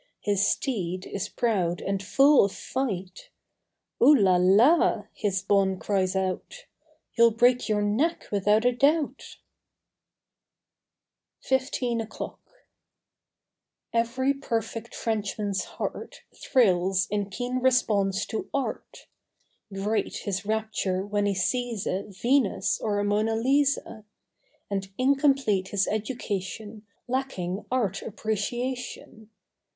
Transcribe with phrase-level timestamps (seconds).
[0.21, 3.29] His steed is proud and full of fight.
[4.01, 6.65] ''Oo la la!" His bonne cries out—
[7.15, 9.37] "You'll break your neck without a doubt!"
[11.43, 11.51] 33.
[11.51, 12.61] I A FOURTEEN O'CLOCK 35
[13.91, 19.05] FIFTEEN O'CLOCK E very perfect Frenchman's heart Thrills in keen response to Art.
[19.71, 24.03] Great his rapture when he sees a Venus or a Mona Lisa;
[24.67, 29.29] And incomplete his education Lacking Art Appreciation.